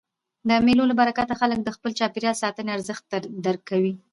د 0.47 0.49
مېلو 0.65 0.83
له 0.89 0.95
برکته 0.99 1.33
خلک 1.41 1.59
د 1.63 1.69
خپل 1.75 1.91
چاپېریال 1.99 2.35
د 2.37 2.41
ساتني 2.43 2.71
ارزښت 2.77 3.05
درکوي. 3.45 3.93